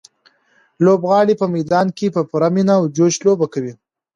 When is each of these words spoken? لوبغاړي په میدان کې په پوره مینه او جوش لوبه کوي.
لوبغاړي 0.85 1.33
په 1.41 1.45
میدان 1.55 1.87
کې 1.97 2.07
په 2.15 2.21
پوره 2.29 2.49
مینه 2.55 2.73
او 2.79 2.83
جوش 2.95 3.15
لوبه 3.25 3.45
کوي. 3.53 3.73